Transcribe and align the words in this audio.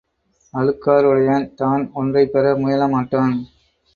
அழுக்காறுடையான், 0.53 1.45
தான் 1.55 1.83
ஒன்றைப்பெற 1.95 2.55
முயல 2.57 2.87
மாட்டான். 2.87 3.35